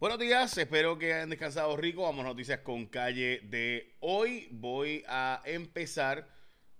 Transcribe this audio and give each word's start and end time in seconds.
Buenos 0.00 0.20
días, 0.20 0.56
espero 0.56 0.96
que 0.96 1.12
hayan 1.12 1.30
descansado 1.30 1.76
rico. 1.76 2.02
Vamos 2.02 2.24
a 2.24 2.28
noticias 2.28 2.60
con 2.60 2.86
calle 2.86 3.40
de 3.42 3.96
hoy. 3.98 4.46
Voy 4.52 5.02
a 5.08 5.42
empezar 5.44 6.28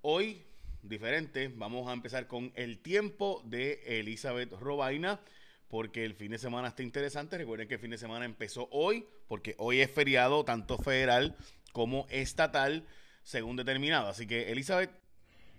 hoy 0.02 0.44
diferente. 0.82 1.52
Vamos 1.52 1.88
a 1.88 1.94
empezar 1.94 2.28
con 2.28 2.52
el 2.54 2.78
tiempo 2.78 3.42
de 3.44 3.82
Elizabeth 3.86 4.52
Robaina, 4.52 5.18
porque 5.66 6.04
el 6.04 6.14
fin 6.14 6.30
de 6.30 6.38
semana 6.38 6.68
está 6.68 6.84
interesante. 6.84 7.36
Recuerden 7.36 7.66
que 7.66 7.74
el 7.74 7.80
fin 7.80 7.90
de 7.90 7.98
semana 7.98 8.24
empezó 8.24 8.68
hoy, 8.70 9.04
porque 9.26 9.56
hoy 9.58 9.80
es 9.80 9.90
feriado 9.90 10.44
tanto 10.44 10.78
federal 10.78 11.36
como 11.72 12.06
estatal, 12.10 12.86
según 13.24 13.56
determinado. 13.56 14.06
Así 14.06 14.28
que 14.28 14.52
Elizabeth, 14.52 14.92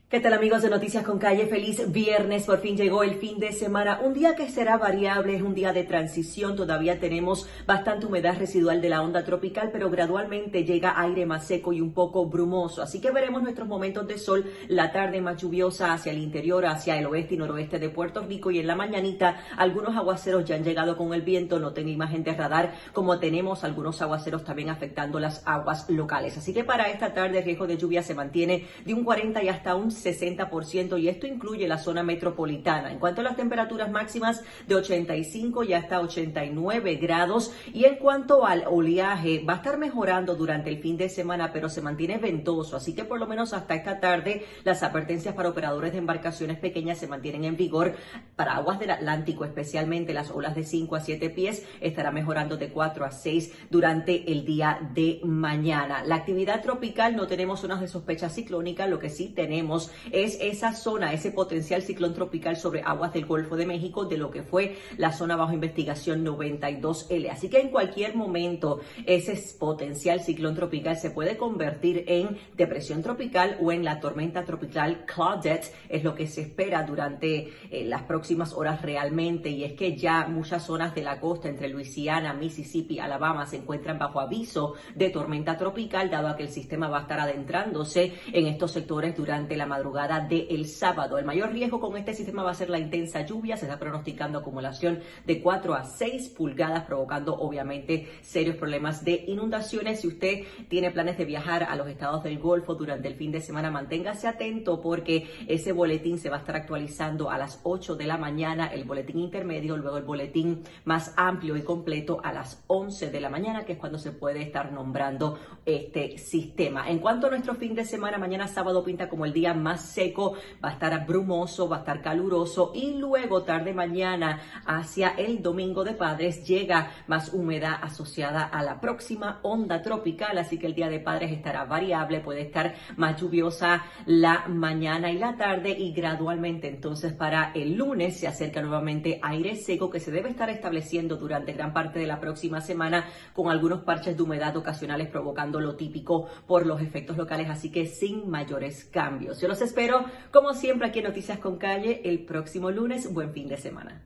¿Qué 0.09 0.19
tal 0.19 0.33
amigos 0.33 0.63
de 0.63 0.71
Noticias 0.71 1.03
con 1.03 1.19
Calle? 1.19 1.45
Feliz 1.45 1.91
viernes, 1.91 2.47
por 2.47 2.61
fin 2.61 2.75
llegó 2.75 3.03
el 3.03 3.13
fin 3.19 3.37
de 3.37 3.51
semana, 3.51 3.99
un 4.03 4.15
día 4.15 4.35
que 4.35 4.49
será 4.49 4.75
variable, 4.75 5.35
es 5.35 5.43
un 5.43 5.53
día 5.53 5.71
de 5.71 5.83
transición, 5.83 6.55
todavía 6.55 6.99
tenemos 6.99 7.47
bastante 7.67 8.07
humedad 8.07 8.35
residual 8.39 8.81
de 8.81 8.89
la 8.89 9.03
onda 9.03 9.23
tropical, 9.23 9.69
pero 9.71 9.91
gradualmente 9.91 10.63
llega 10.63 10.99
aire 10.99 11.27
más 11.27 11.45
seco 11.45 11.73
y 11.73 11.81
un 11.81 11.93
poco 11.93 12.25
brumoso, 12.25 12.81
así 12.81 12.99
que 12.99 13.11
veremos 13.11 13.43
nuestros 13.43 13.67
momentos 13.67 14.07
de 14.07 14.17
sol, 14.17 14.51
la 14.67 14.91
tarde 14.91 15.21
más 15.21 15.39
lluviosa 15.39 15.93
hacia 15.93 16.11
el 16.11 16.17
interior, 16.17 16.65
hacia 16.65 16.97
el 16.97 17.05
oeste 17.05 17.35
y 17.35 17.37
noroeste 17.37 17.77
de 17.77 17.89
Puerto 17.89 18.25
Rico. 18.25 18.49
Y 18.49 18.57
en 18.57 18.65
la 18.65 18.75
mañanita 18.75 19.43
algunos 19.57 19.95
aguaceros 19.95 20.43
ya 20.43 20.55
han 20.55 20.63
llegado 20.63 20.97
con 20.97 21.13
el 21.13 21.21
viento, 21.21 21.59
no 21.59 21.71
tengo 21.71 21.89
imagen 21.89 22.23
de 22.23 22.33
radar, 22.33 22.73
como 22.93 23.19
tenemos 23.19 23.63
algunos 23.63 24.01
aguaceros 24.01 24.43
también 24.43 24.71
afectando 24.71 25.19
las 25.19 25.43
aguas 25.45 25.87
locales, 25.87 26.35
así 26.35 26.51
que 26.51 26.63
para 26.63 26.89
esta 26.89 27.13
tarde 27.13 27.37
el 27.37 27.45
riesgo 27.45 27.67
de 27.67 27.77
lluvia 27.77 28.01
se 28.01 28.15
mantiene 28.15 28.65
de 28.83 28.95
un 28.95 29.03
40 29.03 29.43
y 29.43 29.49
hasta 29.49 29.75
un 29.75 29.98
60% 30.03 30.99
y 30.99 31.07
esto 31.07 31.27
incluye 31.27 31.67
la 31.67 31.77
zona 31.77 32.03
metropolitana. 32.03 32.91
En 32.91 32.99
cuanto 32.99 33.21
a 33.21 33.23
las 33.23 33.35
temperaturas 33.35 33.89
máximas 33.91 34.43
de 34.67 34.75
85 34.75 35.63
y 35.63 35.73
hasta 35.73 35.99
89 35.99 36.95
grados 36.95 37.51
y 37.73 37.85
en 37.85 37.97
cuanto 37.97 38.45
al 38.45 38.65
oleaje 38.67 39.43
va 39.47 39.53
a 39.53 39.57
estar 39.57 39.77
mejorando 39.77 40.35
durante 40.35 40.69
el 40.69 40.79
fin 40.79 40.97
de 40.97 41.09
semana 41.09 41.51
pero 41.51 41.69
se 41.69 41.81
mantiene 41.81 42.17
ventoso 42.17 42.75
así 42.75 42.93
que 42.93 43.05
por 43.05 43.19
lo 43.19 43.27
menos 43.27 43.53
hasta 43.53 43.75
esta 43.75 43.99
tarde 43.99 44.45
las 44.63 44.83
advertencias 44.83 45.35
para 45.35 45.49
operadores 45.49 45.91
de 45.91 45.97
embarcaciones 45.97 46.57
pequeñas 46.59 46.97
se 46.97 47.07
mantienen 47.07 47.45
en 47.45 47.57
vigor 47.57 47.95
para 48.35 48.55
aguas 48.55 48.79
del 48.79 48.91
Atlántico 48.91 49.45
especialmente 49.45 50.13
las 50.13 50.31
olas 50.31 50.55
de 50.55 50.63
5 50.63 50.95
a 50.95 50.99
7 51.01 51.29
pies 51.29 51.65
estará 51.81 52.11
mejorando 52.11 52.57
de 52.57 52.69
4 52.69 53.05
a 53.05 53.11
6 53.11 53.53
durante 53.69 54.31
el 54.31 54.45
día 54.45 54.79
de 54.93 55.19
mañana. 55.23 56.03
La 56.05 56.15
actividad 56.15 56.61
tropical 56.61 57.15
no 57.15 57.27
tenemos 57.27 57.61
zonas 57.61 57.81
de 57.81 57.87
sospecha 57.87 58.29
ciclónica, 58.29 58.87
lo 58.87 58.99
que 58.99 59.09
sí 59.09 59.29
tenemos 59.29 59.88
es 60.11 60.37
esa 60.41 60.73
zona, 60.73 61.13
ese 61.13 61.31
potencial 61.31 61.81
ciclón 61.81 62.13
tropical 62.13 62.57
sobre 62.57 62.81
aguas 62.81 63.13
del 63.13 63.25
Golfo 63.25 63.55
de 63.55 63.65
México 63.65 64.05
de 64.05 64.17
lo 64.17 64.31
que 64.31 64.43
fue 64.43 64.77
la 64.97 65.11
zona 65.11 65.35
bajo 65.35 65.53
investigación 65.53 66.25
92L. 66.25 67.29
Así 67.29 67.49
que 67.49 67.59
en 67.59 67.69
cualquier 67.69 68.15
momento 68.15 68.79
ese 69.05 69.39
potencial 69.57 70.21
ciclón 70.21 70.55
tropical 70.55 70.97
se 70.97 71.11
puede 71.11 71.37
convertir 71.37 72.03
en 72.07 72.37
depresión 72.55 73.01
tropical 73.01 73.57
o 73.61 73.71
en 73.71 73.83
la 73.83 73.99
tormenta 73.99 74.45
tropical 74.45 75.05
Claudette, 75.05 75.73
es 75.89 76.03
lo 76.03 76.15
que 76.15 76.27
se 76.27 76.41
espera 76.41 76.83
durante 76.83 77.51
eh, 77.71 77.85
las 77.85 78.03
próximas 78.03 78.53
horas 78.53 78.81
realmente 78.81 79.49
y 79.49 79.63
es 79.63 79.73
que 79.73 79.95
ya 79.95 80.27
muchas 80.27 80.65
zonas 80.65 80.95
de 80.95 81.03
la 81.03 81.19
costa 81.19 81.49
entre 81.49 81.69
Luisiana, 81.69 82.33
Mississippi, 82.33 82.99
Alabama 82.99 83.45
se 83.45 83.57
encuentran 83.57 83.99
bajo 83.99 84.19
aviso 84.19 84.75
de 84.95 85.09
tormenta 85.09 85.57
tropical 85.57 86.09
dado 86.09 86.27
a 86.27 86.35
que 86.35 86.43
el 86.43 86.49
sistema 86.49 86.89
va 86.89 86.99
a 86.99 87.01
estar 87.01 87.19
adentrándose 87.19 88.13
en 88.31 88.47
estos 88.47 88.71
sectores 88.71 89.15
durante 89.15 89.55
la 89.55 89.65
madrugada 89.65 89.78
del 89.79 90.47
el 90.49 90.65
sábado. 90.67 91.17
El 91.17 91.25
mayor 91.25 91.51
riesgo 91.51 91.79
con 91.79 91.95
este 91.95 92.13
sistema 92.13 92.43
va 92.43 92.51
a 92.51 92.55
ser 92.55 92.69
la 92.69 92.79
intensa 92.79 93.25
lluvia. 93.25 93.55
Se 93.55 93.65
está 93.65 93.79
pronosticando 93.79 94.39
acumulación 94.39 94.99
de 95.25 95.41
4 95.41 95.73
a 95.73 95.83
6 95.85 96.29
pulgadas, 96.29 96.83
provocando 96.83 97.35
obviamente 97.35 98.09
serios 98.21 98.57
problemas 98.57 99.05
de 99.05 99.23
inundaciones. 99.27 100.01
Si 100.01 100.07
usted 100.07 100.43
tiene 100.67 100.91
planes 100.91 101.17
de 101.17 101.25
viajar 101.25 101.63
a 101.63 101.75
los 101.75 101.87
estados 101.87 102.23
del 102.23 102.39
Golfo 102.39 102.75
durante 102.75 103.07
el 103.07 103.15
fin 103.15 103.31
de 103.31 103.41
semana, 103.41 103.71
manténgase 103.71 104.27
atento 104.27 104.81
porque 104.81 105.27
ese 105.47 105.71
boletín 105.71 106.19
se 106.19 106.29
va 106.29 106.37
a 106.37 106.39
estar 106.39 106.55
actualizando 106.55 107.29
a 107.29 107.37
las 107.37 107.61
8 107.63 107.95
de 107.95 108.05
la 108.05 108.17
mañana, 108.17 108.67
el 108.67 108.83
boletín 108.83 109.19
intermedio, 109.19 109.77
luego 109.77 109.97
el 109.97 110.03
boletín 110.03 110.63
más 110.83 111.13
amplio 111.15 111.55
y 111.55 111.63
completo 111.63 112.19
a 112.23 112.33
las 112.33 112.63
11 112.67 113.11
de 113.11 113.21
la 113.21 113.29
mañana, 113.29 113.63
que 113.63 113.73
es 113.73 113.79
cuando 113.79 113.97
se 113.97 114.11
puede 114.11 114.41
estar 114.41 114.71
nombrando 114.71 115.39
este 115.65 116.17
sistema. 116.17 116.89
En 116.89 116.99
cuanto 116.99 117.27
a 117.27 117.29
nuestro 117.29 117.55
fin 117.55 117.75
de 117.75 117.85
semana, 117.85 118.17
mañana 118.17 118.47
sábado 118.47 118.83
pinta 118.83 119.07
como 119.07 119.25
el 119.25 119.33
día 119.33 119.53
más 119.59 119.81
seco, 119.81 120.33
va 120.63 120.69
a 120.69 120.73
estar 120.73 121.05
brumoso, 121.05 121.69
va 121.69 121.77
a 121.77 121.79
estar 121.79 122.01
caluroso 122.01 122.71
y 122.73 122.95
luego 122.95 123.43
tarde 123.43 123.73
mañana 123.73 124.41
hacia 124.65 125.09
el 125.09 125.41
domingo 125.41 125.83
de 125.83 125.93
padres 125.93 126.47
llega 126.47 126.91
más 127.07 127.33
humedad 127.33 127.77
asociada 127.81 128.43
a 128.43 128.63
la 128.63 128.79
próxima 128.79 129.39
onda 129.43 129.81
tropical, 129.81 130.37
así 130.37 130.57
que 130.57 130.67
el 130.67 130.75
día 130.75 130.89
de 130.89 130.99
padres 130.99 131.31
estará 131.31 131.65
variable, 131.65 132.19
puede 132.19 132.41
estar 132.41 132.73
más 132.97 133.19
lluviosa 133.19 133.83
la 134.05 134.47
mañana 134.47 135.11
y 135.11 135.17
la 135.17 135.37
tarde 135.37 135.71
y 135.71 135.93
gradualmente 135.93 136.67
entonces 136.67 137.13
para 137.13 137.51
el 137.53 137.75
lunes 137.75 138.19
se 138.19 138.27
acerca 138.27 138.61
nuevamente 138.61 139.19
aire 139.21 139.55
seco 139.55 139.89
que 139.89 139.99
se 139.99 140.11
debe 140.11 140.29
estar 140.29 140.49
estableciendo 140.49 141.17
durante 141.17 141.53
gran 141.53 141.73
parte 141.73 141.99
de 141.99 142.07
la 142.07 142.19
próxima 142.19 142.61
semana 142.61 143.05
con 143.33 143.49
algunos 143.49 143.83
parches 143.83 144.15
de 144.15 144.23
humedad 144.23 144.55
ocasionales 144.57 145.07
provocando 145.07 145.59
lo 145.59 145.75
típico 145.75 146.27
por 146.47 146.65
los 146.65 146.81
efectos 146.81 147.17
locales, 147.17 147.49
así 147.49 147.71
que 147.71 147.85
sin 147.85 148.29
mayores 148.29 148.85
cambios. 148.85 149.37
Los 149.49 149.61
espero, 149.61 150.05
como 150.31 150.53
siempre, 150.53 150.87
aquí 150.87 150.99
en 150.99 151.05
Noticias 151.05 151.39
con 151.39 151.57
Calle 151.57 152.01
el 152.05 152.23
próximo 152.23 152.69
lunes. 152.69 153.11
Buen 153.11 153.33
fin 153.33 153.47
de 153.49 153.57
semana. 153.57 154.05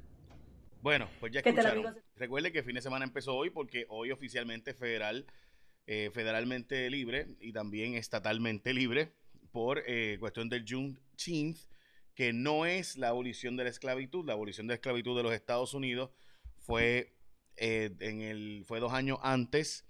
Bueno, 0.81 1.09
pues 1.19 1.33
ya 1.33 1.41
escucharon. 1.41 1.97
Recuerde 2.15 2.53
que 2.53 2.59
el 2.59 2.65
fin 2.65 2.75
de 2.75 2.81
semana 2.81 3.03
empezó 3.03 3.35
hoy 3.35 3.49
porque 3.49 3.85
hoy 3.89 4.11
oficialmente 4.11 4.73
federal, 4.73 5.25
eh, 5.85 6.11
federalmente 6.13 6.89
libre 6.89 7.35
y 7.41 7.51
también 7.51 7.95
estatalmente 7.95 8.73
libre 8.73 9.11
por 9.51 9.83
eh, 9.85 10.15
cuestión 10.17 10.47
del 10.47 10.63
Juneteenth, 10.65 11.57
que 12.15 12.31
no 12.31 12.65
es 12.65 12.95
la 12.97 13.09
abolición 13.09 13.57
de 13.57 13.65
la 13.65 13.69
esclavitud. 13.69 14.25
La 14.25 14.33
abolición 14.33 14.67
de 14.67 14.71
la 14.71 14.75
esclavitud 14.75 15.17
de 15.17 15.23
los 15.23 15.33
Estados 15.33 15.73
Unidos 15.73 16.09
fue, 16.57 17.17
eh, 17.57 17.93
en 17.99 18.21
el, 18.21 18.63
fue 18.65 18.79
dos 18.79 18.93
años 18.93 19.19
antes. 19.23 19.85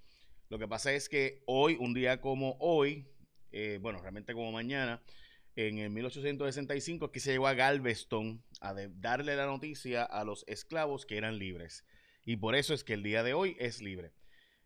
Lo 0.49 0.57
que 0.57 0.67
pasa 0.67 0.93
es 0.93 1.09
que 1.09 1.43
hoy, 1.45 1.77
un 1.79 1.93
día 1.93 2.21
como 2.21 2.57
hoy, 2.59 3.05
bueno, 3.81 4.01
realmente 4.01 4.33
como 4.33 4.51
mañana, 4.51 4.99
en 5.55 5.77
el 5.77 5.89
1865 5.89 7.11
que 7.11 7.19
se 7.19 7.31
llegó 7.31 7.47
a 7.47 7.53
Galveston 7.53 8.43
a 8.61 8.73
darle 8.73 9.35
la 9.35 9.45
noticia 9.45 10.03
a 10.03 10.23
los 10.23 10.43
esclavos 10.47 11.05
que 11.05 11.17
eran 11.17 11.37
libres. 11.37 11.85
Y 12.25 12.37
por 12.37 12.55
eso 12.55 12.73
es 12.73 12.83
que 12.83 12.93
el 12.93 13.03
día 13.03 13.23
de 13.23 13.33
hoy 13.33 13.55
es 13.59 13.81
libre. 13.81 14.13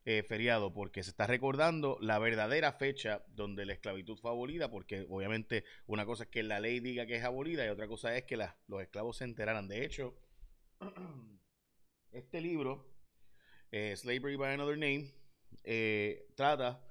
Eh, 0.10 0.24
feriado, 0.24 0.74
porque 0.74 1.04
se 1.04 1.10
está 1.10 1.28
recordando 1.28 1.98
la 2.00 2.18
verdadera 2.18 2.72
fecha 2.72 3.26
donde 3.28 3.66
la 3.66 3.74
esclavitud 3.74 4.18
fue 4.18 4.32
abolida, 4.32 4.72
porque 4.72 5.06
obviamente 5.10 5.66
una 5.86 6.06
cosa 6.06 6.24
es 6.24 6.30
que 6.30 6.44
la 6.44 6.62
ley 6.62 6.80
diga 6.80 7.06
que 7.06 7.18
es 7.18 7.26
abolida 7.26 7.66
y 7.66 7.68
otra 7.68 7.90
cosa 7.90 8.16
es 8.16 8.24
que 8.24 8.38
los 8.38 8.82
esclavos 8.82 9.18
se 9.18 9.26
enteraran. 9.26 9.68
De 9.68 9.84
hecho, 9.84 10.16
este 12.14 12.40
libro, 12.40 12.90
eh, 13.70 13.94
Slavery 13.98 14.38
by 14.38 14.54
Another 14.54 14.78
Name, 14.78 15.12
eh, 15.66 16.32
trata 16.36 16.87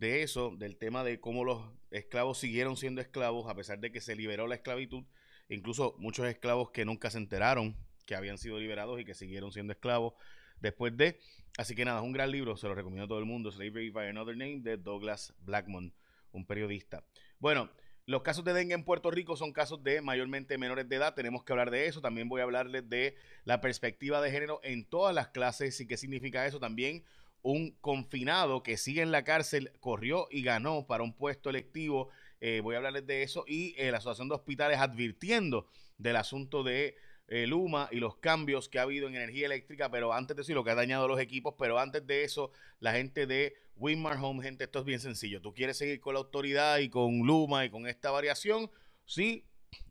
de 0.00 0.22
eso, 0.22 0.56
del 0.56 0.76
tema 0.76 1.04
de 1.04 1.20
cómo 1.20 1.44
los 1.44 1.62
esclavos 1.90 2.38
siguieron 2.38 2.76
siendo 2.78 3.02
esclavos 3.02 3.48
a 3.48 3.54
pesar 3.54 3.78
de 3.80 3.92
que 3.92 4.00
se 4.00 4.16
liberó 4.16 4.46
la 4.46 4.54
esclavitud, 4.54 5.04
incluso 5.50 5.94
muchos 5.98 6.26
esclavos 6.26 6.70
que 6.70 6.86
nunca 6.86 7.10
se 7.10 7.18
enteraron 7.18 7.76
que 8.06 8.16
habían 8.16 8.38
sido 8.38 8.58
liberados 8.58 8.98
y 8.98 9.04
que 9.04 9.14
siguieron 9.14 9.52
siendo 9.52 9.74
esclavos 9.74 10.14
después 10.58 10.96
de. 10.96 11.20
Así 11.58 11.74
que 11.74 11.84
nada, 11.84 12.00
es 12.00 12.04
un 12.04 12.12
gran 12.12 12.30
libro, 12.30 12.56
se 12.56 12.66
lo 12.66 12.74
recomiendo 12.74 13.04
a 13.04 13.08
todo 13.08 13.18
el 13.18 13.26
mundo, 13.26 13.52
Slavery 13.52 13.90
by 13.90 14.08
Another 14.08 14.36
Name, 14.36 14.60
de 14.62 14.78
Douglas 14.78 15.34
Blackmon, 15.40 15.92
un 16.32 16.46
periodista. 16.46 17.04
Bueno, 17.38 17.70
los 18.06 18.22
casos 18.22 18.44
de 18.44 18.54
dengue 18.54 18.74
en 18.74 18.84
Puerto 18.84 19.10
Rico 19.10 19.36
son 19.36 19.52
casos 19.52 19.84
de 19.84 20.00
mayormente 20.00 20.56
menores 20.56 20.88
de 20.88 20.96
edad, 20.96 21.14
tenemos 21.14 21.44
que 21.44 21.52
hablar 21.52 21.70
de 21.70 21.86
eso. 21.86 22.00
También 22.00 22.28
voy 22.28 22.40
a 22.40 22.44
hablarles 22.44 22.88
de 22.88 23.16
la 23.44 23.60
perspectiva 23.60 24.22
de 24.22 24.30
género 24.30 24.60
en 24.64 24.84
todas 24.86 25.14
las 25.14 25.28
clases 25.28 25.78
y 25.80 25.86
qué 25.86 25.98
significa 25.98 26.46
eso. 26.46 26.58
También 26.58 27.04
un 27.42 27.72
confinado 27.80 28.62
que 28.62 28.76
sigue 28.76 29.02
en 29.02 29.12
la 29.12 29.24
cárcel 29.24 29.72
corrió 29.80 30.28
y 30.30 30.42
ganó 30.42 30.86
para 30.86 31.02
un 31.02 31.14
puesto 31.14 31.50
electivo. 31.50 32.10
Eh, 32.40 32.60
voy 32.62 32.74
a 32.74 32.78
hablarles 32.78 33.06
de 33.06 33.22
eso. 33.22 33.44
Y 33.46 33.74
eh, 33.78 33.90
la 33.90 33.98
Asociación 33.98 34.28
de 34.28 34.34
Hospitales 34.34 34.78
advirtiendo 34.78 35.66
del 35.98 36.16
asunto 36.16 36.62
de 36.62 36.96
eh, 37.28 37.46
Luma 37.46 37.88
y 37.92 37.96
los 37.96 38.16
cambios 38.16 38.68
que 38.68 38.78
ha 38.78 38.82
habido 38.82 39.08
en 39.08 39.16
energía 39.16 39.46
eléctrica. 39.46 39.90
Pero 39.90 40.12
antes 40.12 40.36
de 40.36 40.42
eso, 40.42 40.54
lo 40.54 40.64
que 40.64 40.70
ha 40.70 40.74
dañado 40.74 41.08
los 41.08 41.20
equipos. 41.20 41.54
Pero 41.58 41.78
antes 41.78 42.06
de 42.06 42.24
eso, 42.24 42.52
la 42.78 42.92
gente 42.92 43.26
de 43.26 43.54
Winmar 43.76 44.18
Home, 44.20 44.42
gente, 44.42 44.64
esto 44.64 44.80
es 44.80 44.84
bien 44.84 45.00
sencillo. 45.00 45.40
¿Tú 45.40 45.54
quieres 45.54 45.78
seguir 45.78 46.00
con 46.00 46.14
la 46.14 46.20
autoridad 46.20 46.78
y 46.78 46.90
con 46.90 47.20
Luma 47.20 47.64
y 47.64 47.70
con 47.70 47.86
esta 47.86 48.10
variación? 48.10 48.70
Sí 49.06 49.46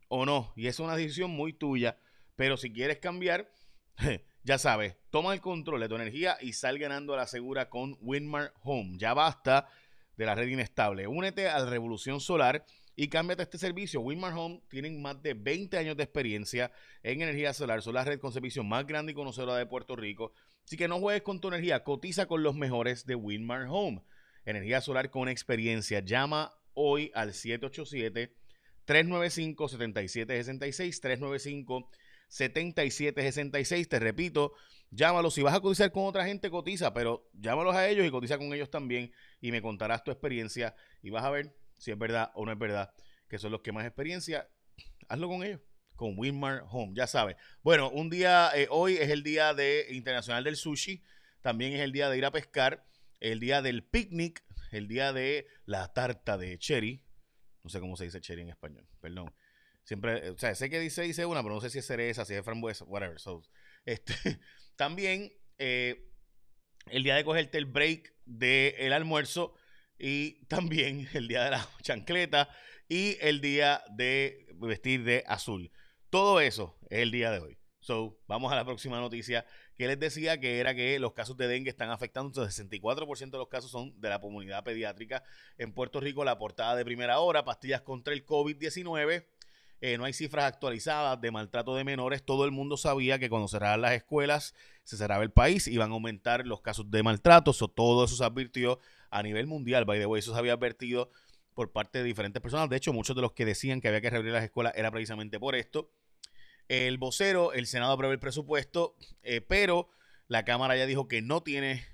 o 0.08 0.24
no. 0.24 0.52
Y 0.56 0.68
es 0.68 0.78
una 0.78 0.96
decisión 0.96 1.30
muy 1.30 1.52
tuya. 1.52 1.98
Pero 2.36 2.56
si 2.56 2.72
quieres 2.72 2.98
cambiar 2.98 3.52
ya 4.42 4.58
sabes, 4.58 4.96
toma 5.10 5.34
el 5.34 5.40
control 5.40 5.80
de 5.80 5.88
tu 5.88 5.96
energía 5.96 6.38
y 6.40 6.54
sal 6.54 6.78
ganando 6.78 7.14
a 7.14 7.18
la 7.18 7.26
segura 7.26 7.68
con 7.68 7.98
Winmar 8.00 8.54
Home. 8.62 8.96
Ya 8.96 9.12
basta 9.12 9.68
de 10.16 10.26
la 10.26 10.34
red 10.34 10.48
inestable. 10.48 11.06
Únete 11.06 11.48
a 11.48 11.58
la 11.58 11.68
revolución 11.68 12.20
solar 12.20 12.64
y 12.96 13.08
cámbiate 13.08 13.42
este 13.42 13.58
servicio. 13.58 14.00
Winmar 14.00 14.32
Home 14.34 14.62
tienen 14.68 15.00
más 15.02 15.22
de 15.22 15.34
20 15.34 15.76
años 15.76 15.96
de 15.96 16.04
experiencia 16.04 16.72
en 17.02 17.20
energía 17.20 17.52
solar. 17.52 17.82
Son 17.82 17.94
la 17.94 18.04
red 18.04 18.18
con 18.18 18.32
servicio 18.32 18.64
más 18.64 18.86
grande 18.86 19.12
y 19.12 19.14
conocedora 19.14 19.56
de 19.56 19.66
Puerto 19.66 19.94
Rico. 19.94 20.32
Así 20.64 20.76
que 20.76 20.88
no 20.88 21.00
juegues 21.00 21.22
con 21.22 21.40
tu 21.40 21.48
energía, 21.48 21.84
cotiza 21.84 22.26
con 22.26 22.42
los 22.42 22.54
mejores 22.54 23.04
de 23.06 23.16
Winmar 23.16 23.66
Home. 23.68 24.02
Energía 24.46 24.80
solar 24.80 25.10
con 25.10 25.28
experiencia. 25.28 26.00
Llama 26.00 26.54
hoy 26.74 27.10
al 27.14 27.34
787 27.34 28.34
395 28.84 29.68
7766 29.68 31.00
395 31.00 31.90
7766. 32.30 33.88
Te 33.88 33.98
repito, 33.98 34.54
llámalos. 34.90 35.34
Si 35.34 35.42
vas 35.42 35.54
a 35.54 35.60
cotizar 35.60 35.92
con 35.92 36.06
otra 36.06 36.24
gente, 36.24 36.50
cotiza, 36.50 36.94
pero 36.94 37.28
llámalos 37.34 37.76
a 37.76 37.88
ellos 37.88 38.06
y 38.06 38.10
cotiza 38.10 38.38
con 38.38 38.52
ellos 38.54 38.70
también 38.70 39.12
y 39.40 39.52
me 39.52 39.60
contarás 39.60 40.02
tu 40.02 40.10
experiencia 40.10 40.74
y 41.02 41.10
vas 41.10 41.24
a 41.24 41.30
ver 41.30 41.54
si 41.76 41.90
es 41.90 41.98
verdad 41.98 42.30
o 42.34 42.46
no 42.46 42.52
es 42.52 42.58
verdad 42.58 42.94
que 43.30 43.38
son 43.38 43.52
los 43.52 43.62
que 43.62 43.72
más 43.72 43.86
experiencia. 43.86 44.50
Hazlo 45.08 45.28
con 45.28 45.44
ellos, 45.44 45.60
con 45.94 46.18
Winmar 46.18 46.64
Home, 46.68 46.92
ya 46.94 47.06
sabes. 47.06 47.36
Bueno, 47.62 47.88
un 47.88 48.10
día, 48.10 48.50
eh, 48.54 48.66
hoy 48.70 48.96
es 48.96 49.08
el 49.08 49.22
día 49.22 49.54
de 49.54 49.86
internacional 49.90 50.44
del 50.44 50.56
sushi, 50.56 51.02
también 51.40 51.72
es 51.72 51.80
el 51.80 51.92
día 51.92 52.10
de 52.10 52.18
ir 52.18 52.24
a 52.24 52.32
pescar, 52.32 52.84
el 53.20 53.38
día 53.38 53.62
del 53.62 53.84
picnic, 53.84 54.44
el 54.72 54.88
día 54.88 55.12
de 55.12 55.46
la 55.64 55.92
tarta 55.92 56.36
de 56.36 56.58
cherry. 56.58 57.04
No 57.62 57.70
sé 57.70 57.78
cómo 57.78 57.96
se 57.96 58.04
dice 58.04 58.20
cherry 58.20 58.42
en 58.42 58.48
español, 58.48 58.86
perdón. 59.00 59.32
Siempre, 59.90 60.30
o 60.30 60.38
sea, 60.38 60.54
sé 60.54 60.70
que 60.70 60.78
dice, 60.78 61.02
dice 61.02 61.26
una, 61.26 61.42
pero 61.42 61.56
no 61.56 61.60
sé 61.60 61.68
si 61.68 61.80
es 61.80 61.84
cereza, 61.84 62.24
si 62.24 62.32
es 62.32 62.44
frambuesa, 62.44 62.84
whatever. 62.84 63.18
So, 63.18 63.42
este, 63.84 64.14
también 64.76 65.32
eh, 65.58 66.12
el 66.86 67.02
día 67.02 67.16
de 67.16 67.24
cogerte 67.24 67.58
el 67.58 67.64
break 67.64 68.14
del 68.24 68.92
almuerzo 68.92 69.52
y 69.98 70.44
también 70.46 71.08
el 71.12 71.26
día 71.26 71.42
de 71.42 71.50
la 71.50 71.68
chancleta 71.82 72.48
y 72.88 73.16
el 73.20 73.40
día 73.40 73.82
de 73.90 74.46
vestir 74.60 75.02
de 75.02 75.24
azul. 75.26 75.72
Todo 76.08 76.38
eso 76.38 76.78
es 76.88 77.00
el 77.00 77.10
día 77.10 77.32
de 77.32 77.40
hoy. 77.40 77.58
So, 77.80 78.16
vamos 78.28 78.52
a 78.52 78.54
la 78.54 78.64
próxima 78.64 79.00
noticia 79.00 79.44
que 79.76 79.88
les 79.88 79.98
decía 79.98 80.38
que 80.38 80.60
era 80.60 80.72
que 80.72 81.00
los 81.00 81.14
casos 81.14 81.36
de 81.36 81.48
dengue 81.48 81.70
están 81.70 81.90
afectando, 81.90 82.44
el 82.44 82.50
64% 82.50 83.30
de 83.30 83.38
los 83.38 83.48
casos 83.48 83.72
son 83.72 84.00
de 84.00 84.08
la 84.08 84.20
comunidad 84.20 84.62
pediátrica 84.62 85.24
en 85.58 85.72
Puerto 85.72 85.98
Rico. 85.98 86.22
La 86.22 86.38
portada 86.38 86.76
de 86.76 86.84
primera 86.84 87.18
hora, 87.18 87.44
pastillas 87.44 87.82
contra 87.82 88.14
el 88.14 88.24
COVID-19 88.24 89.26
eh, 89.80 89.96
no 89.96 90.04
hay 90.04 90.12
cifras 90.12 90.44
actualizadas 90.44 91.20
de 91.20 91.30
maltrato 91.30 91.74
de 91.74 91.84
menores. 91.84 92.22
Todo 92.22 92.44
el 92.44 92.50
mundo 92.50 92.76
sabía 92.76 93.18
que 93.18 93.30
cuando 93.30 93.48
cerraran 93.48 93.80
las 93.80 93.92
escuelas 93.92 94.54
se 94.84 94.96
cerraba 94.96 95.22
el 95.22 95.30
país, 95.30 95.66
iban 95.68 95.90
a 95.90 95.94
aumentar 95.94 96.46
los 96.46 96.60
casos 96.60 96.90
de 96.90 97.02
maltrato. 97.02 97.52
todo 97.52 98.04
eso 98.04 98.16
se 98.16 98.24
advirtió 98.24 98.78
a 99.10 99.22
nivel 99.22 99.46
mundial, 99.46 99.86
by 99.86 99.98
the 99.98 100.06
way. 100.06 100.18
Eso 100.18 100.32
se 100.32 100.38
había 100.38 100.52
advertido 100.52 101.10
por 101.54 101.72
parte 101.72 101.98
de 101.98 102.04
diferentes 102.04 102.42
personas. 102.42 102.68
De 102.68 102.76
hecho, 102.76 102.92
muchos 102.92 103.16
de 103.16 103.22
los 103.22 103.32
que 103.32 103.46
decían 103.46 103.80
que 103.80 103.88
había 103.88 104.02
que 104.02 104.10
reabrir 104.10 104.32
las 104.32 104.44
escuelas 104.44 104.74
era 104.76 104.90
precisamente 104.90 105.40
por 105.40 105.54
esto. 105.54 105.90
El 106.68 106.98
vocero, 106.98 107.52
el 107.52 107.66
Senado 107.66 107.92
aprueba 107.92 108.12
el 108.12 108.20
presupuesto, 108.20 108.96
eh, 109.22 109.40
pero 109.40 109.88
la 110.28 110.44
Cámara 110.44 110.76
ya 110.76 110.86
dijo 110.86 111.08
que 111.08 111.22
no 111.22 111.42
tiene, 111.42 111.84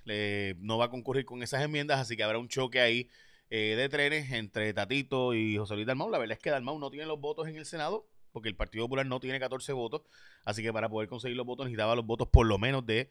no 0.58 0.76
va 0.76 0.86
a 0.86 0.90
concurrir 0.90 1.24
con 1.24 1.42
esas 1.42 1.62
enmiendas, 1.62 2.00
así 2.00 2.16
que 2.16 2.22
habrá 2.22 2.38
un 2.38 2.48
choque 2.48 2.80
ahí 2.80 3.08
eh, 3.50 3.74
de 3.76 3.88
trenes 3.88 4.32
entre 4.32 4.72
Tatito 4.74 5.34
y 5.34 5.56
José 5.56 5.74
Luis 5.74 5.86
Dalmau. 5.86 6.10
La 6.10 6.18
verdad 6.18 6.36
es 6.36 6.42
que 6.42 6.50
Dalmau 6.50 6.78
no 6.78 6.90
tiene 6.90 7.06
los 7.06 7.20
votos 7.20 7.48
en 7.48 7.56
el 7.56 7.66
Senado 7.66 8.08
porque 8.32 8.50
el 8.50 8.56
Partido 8.56 8.84
Popular 8.84 9.06
no 9.06 9.18
tiene 9.18 9.40
14 9.40 9.72
votos. 9.72 10.02
Así 10.44 10.62
que 10.62 10.72
para 10.72 10.88
poder 10.88 11.08
conseguir 11.08 11.36
los 11.36 11.46
votos 11.46 11.66
necesitaba 11.66 11.96
los 11.96 12.04
votos 12.04 12.28
por 12.28 12.46
lo 12.46 12.58
menos 12.58 12.84
de 12.84 13.08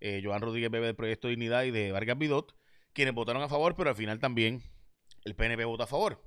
eh, 0.00 0.20
Joan 0.22 0.42
Rodríguez 0.42 0.70
Bebe 0.70 0.86
del 0.86 0.96
Proyecto 0.96 1.28
Dignidad 1.28 1.64
y 1.64 1.70
de 1.70 1.92
Vargas 1.92 2.18
Bidot, 2.18 2.54
quienes 2.92 3.14
votaron 3.14 3.42
a 3.42 3.48
favor, 3.48 3.74
pero 3.74 3.90
al 3.90 3.96
final 3.96 4.18
también 4.18 4.62
el 5.24 5.34
PNP 5.34 5.64
votó 5.64 5.84
a 5.84 5.86
favor. 5.86 6.22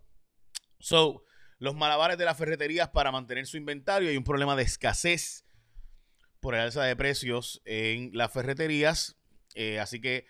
So, 0.80 1.26
los 1.60 1.76
malabares 1.76 2.18
de 2.18 2.26
las 2.26 2.38
ferreterías 2.38 2.90
para 2.90 3.12
mantener 3.12 3.46
su 3.46 3.58
inventario. 3.58 4.10
Hay 4.10 4.18
un 4.18 4.24
problema 4.24 4.56
de 4.56 4.64
escasez 4.64 5.46
por 6.40 6.56
el 6.56 6.62
alza 6.62 6.84
de 6.84 6.96
precios 6.96 7.62
en 7.66 8.10
las 8.14 8.34
ferreterías. 8.34 9.18
Eh, 9.56 9.80
así 9.80 10.02
que 10.02 10.26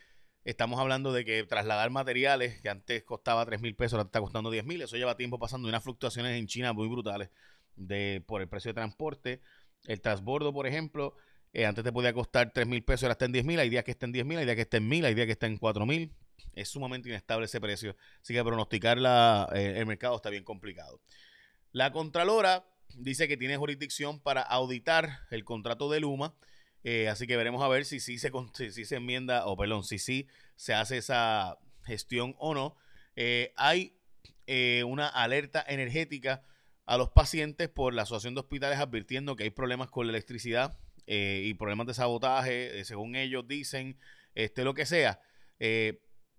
Estamos 0.46 0.78
hablando 0.78 1.14
de 1.14 1.24
que 1.24 1.44
trasladar 1.46 1.90
materiales 1.90 2.60
que 2.62 2.68
antes 2.68 3.04
costaba 3.04 3.46
3 3.46 3.62
mil 3.62 3.76
pesos, 3.76 3.94
ahora 3.94 4.08
está 4.08 4.20
costando 4.20 4.52
10 4.52 4.66
mil. 4.66 4.82
Eso 4.82 4.98
lleva 4.98 5.16
tiempo 5.16 5.40
pasando. 5.40 5.70
unas 5.70 5.84
fluctuaciones 5.84 6.38
en 6.38 6.48
China 6.48 6.74
muy 6.74 6.90
brutales 6.90 7.30
de, 7.78 8.22
por 8.28 8.42
el 8.42 8.50
precio 8.50 8.70
de 8.70 8.74
transporte. 8.74 9.42
El 9.86 10.02
transbordo, 10.02 10.52
por 10.52 10.68
ejemplo, 10.68 11.16
eh, 11.54 11.66
antes 11.66 11.84
te 11.84 11.94
podía 11.94 12.14
costar 12.14 12.52
3 12.54 12.68
mil 12.68 12.84
pesos, 12.84 13.04
ahora 13.04 13.14
está 13.14 13.26
en 13.26 13.32
10 13.32 13.46
mil. 13.46 13.60
Hay 13.60 13.70
días 13.70 13.86
que 13.86 13.92
está 13.92 14.06
en 14.06 14.12
10 14.12 14.26
mil, 14.26 14.38
hay 14.38 14.46
días 14.46 14.56
que 14.56 14.62
está 14.64 14.78
en 14.78 14.88
mil, 14.90 15.06
hay 15.06 15.14
días 15.14 15.28
que 15.28 15.32
está 15.32 15.48
en 15.48 15.58
4 15.58 15.86
mil. 15.86 16.12
Es 16.54 16.68
sumamente 16.68 17.08
inestable 17.08 17.46
ese 17.46 17.62
precio. 17.62 17.96
Así 18.22 18.34
que 18.34 18.44
pronosticar 18.44 18.98
la, 18.98 19.48
eh, 19.56 19.76
el 19.78 19.86
mercado 19.86 20.18
está 20.18 20.30
bien 20.30 20.44
complicado. 20.44 21.00
La 21.72 21.94
Contralora 21.94 22.66
dice 22.96 23.30
que 23.30 23.38
tiene 23.38 23.56
jurisdicción 23.56 24.20
para 24.20 24.42
auditar 24.42 25.20
el 25.32 25.46
contrato 25.46 25.90
de 25.90 26.02
Luma 26.02 26.36
eh, 26.84 27.08
así 27.08 27.28
que 27.28 27.38
veremos 27.38 27.64
a 27.64 27.68
ver 27.68 27.86
si 27.86 28.00
sí 28.00 28.18
si, 28.18 28.72
si, 28.72 28.86
se 28.86 28.96
enmienda, 28.96 29.46
o 29.46 29.56
perdón, 29.56 29.84
si 29.84 30.00
sí 30.00 30.28
se 30.56 30.74
hace 30.74 30.98
esa 30.98 31.58
gestión 31.86 32.36
o 32.40 32.54
no. 32.54 32.76
Eh, 33.16 33.54
hay 33.56 33.98
eh, 34.48 34.84
una 34.86 35.08
alerta 35.08 35.64
energética 35.68 36.44
a 36.86 36.98
los 36.98 37.10
pacientes 37.10 37.70
por 37.70 37.94
la 37.94 38.02
Asociación 38.02 38.34
de 38.34 38.42
Hospitales 38.42 38.80
advirtiendo 38.80 39.36
que 39.36 39.44
hay 39.44 39.50
problemas 39.50 39.90
con 39.90 40.08
la 40.08 40.12
electricidad 40.12 40.78
y 41.06 41.54
problemas 41.56 41.86
de 41.86 41.94
sabotaje, 41.94 42.86
según 42.86 43.18
ellos 43.18 43.46
dicen, 43.46 43.98
este, 44.36 44.64
lo 44.64 44.74
que 44.74 44.86
sea. 44.86 45.20